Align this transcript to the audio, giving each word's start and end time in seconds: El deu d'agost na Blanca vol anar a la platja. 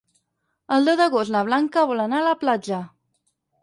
El 0.77 0.89
deu 0.89 0.97
d'agost 1.03 1.35
na 1.37 1.45
Blanca 1.51 1.87
vol 1.95 2.05
anar 2.09 2.21
a 2.25 2.29
la 2.33 2.37
platja. 2.45 2.85